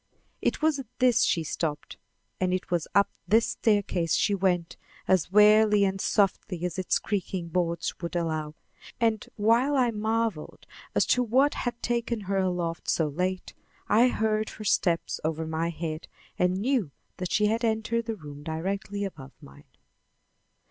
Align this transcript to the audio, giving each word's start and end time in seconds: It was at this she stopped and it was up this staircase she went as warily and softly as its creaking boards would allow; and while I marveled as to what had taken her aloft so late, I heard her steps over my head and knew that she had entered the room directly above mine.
It 0.41 0.63
was 0.63 0.79
at 0.79 0.87
this 0.97 1.21
she 1.23 1.43
stopped 1.43 1.95
and 2.39 2.55
it 2.55 2.71
was 2.71 2.87
up 2.95 3.11
this 3.27 3.49
staircase 3.49 4.15
she 4.15 4.33
went 4.33 4.75
as 5.07 5.31
warily 5.31 5.83
and 5.85 6.01
softly 6.01 6.65
as 6.65 6.79
its 6.79 6.97
creaking 6.97 7.49
boards 7.49 7.93
would 8.01 8.15
allow; 8.15 8.55
and 8.99 9.27
while 9.35 9.75
I 9.75 9.91
marveled 9.91 10.65
as 10.95 11.05
to 11.05 11.21
what 11.21 11.53
had 11.53 11.79
taken 11.83 12.21
her 12.21 12.37
aloft 12.39 12.89
so 12.89 13.09
late, 13.09 13.53
I 13.87 14.07
heard 14.07 14.49
her 14.49 14.63
steps 14.63 15.19
over 15.23 15.45
my 15.45 15.69
head 15.69 16.07
and 16.39 16.55
knew 16.57 16.89
that 17.17 17.31
she 17.31 17.45
had 17.45 17.63
entered 17.63 18.05
the 18.05 18.15
room 18.15 18.41
directly 18.41 19.03
above 19.05 19.33
mine. 19.39 19.65